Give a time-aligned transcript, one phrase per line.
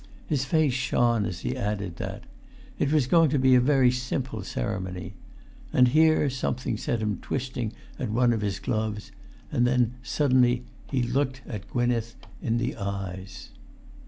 [0.25, 2.23] His face shone as he added that.
[2.79, 5.13] It was going to be a very simple ceremony.
[5.71, 9.11] And here something set him twisting at one of his gloves;
[9.51, 13.51] then suddenly he looked Gwynneth in the eyes.